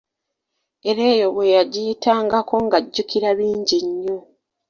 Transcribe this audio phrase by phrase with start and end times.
[0.89, 4.17] Era eyo bwe yagiyitangako, ng'ajjukira bingi nnyo.